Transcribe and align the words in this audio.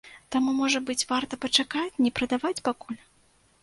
Таму, 0.35 0.53
можа 0.61 0.81
быць, 0.87 1.05
варта 1.13 1.41
пачакаць, 1.45 1.99
не 2.07 2.15
прадаваць 2.19 2.57
пакуль. 2.71 3.03